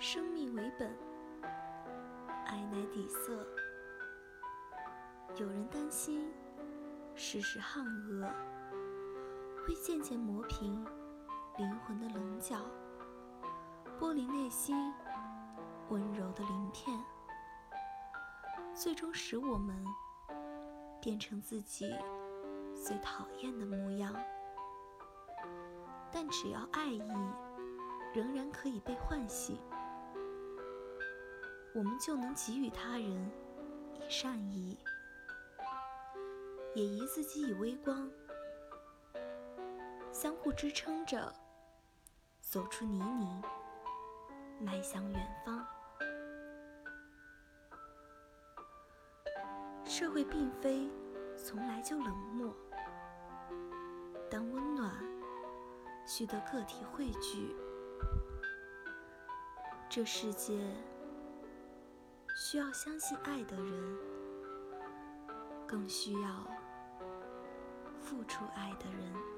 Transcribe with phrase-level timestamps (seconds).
[0.00, 0.96] 生命为本，
[2.46, 3.44] 爱乃底色。
[5.34, 6.32] 有人担心，
[7.16, 8.24] 世事悍恶
[9.66, 10.86] 会渐渐磨平
[11.56, 12.58] 灵魂的棱角，
[13.98, 14.94] 剥离内心
[15.88, 16.96] 温柔的鳞片，
[18.72, 19.84] 最终使我们
[21.02, 21.92] 变成自己
[22.72, 24.14] 最讨厌的模样。
[26.12, 27.02] 但只要爱意
[28.14, 29.58] 仍然可以被唤醒，
[31.78, 33.30] 我们就能给予他人
[33.94, 34.76] 以善意。
[36.74, 38.10] 也以自己以微光，
[40.12, 41.32] 相互支撑着，
[42.40, 43.40] 走出泥泞，
[44.58, 45.64] 迈向远方。
[49.84, 50.90] 社会并非
[51.36, 52.52] 从来就冷漠，
[54.28, 54.92] 但温暖
[56.04, 57.54] 需得个体汇聚。
[59.88, 60.58] 这世界
[62.50, 63.98] 需要相信爱的人，
[65.66, 66.30] 更需要。
[68.00, 69.37] 付出爱的人。